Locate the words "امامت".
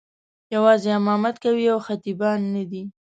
0.99-1.35